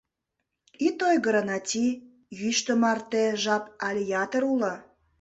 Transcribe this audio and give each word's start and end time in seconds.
—Ит 0.87 0.97
ойгыро, 1.09 1.41
Нати, 1.47 1.87
йӱштӧ 2.39 2.73
марте 2.81 3.23
жап 3.43 3.63
але 3.87 4.01
ятыр 4.23 4.43
уло. 4.53 4.73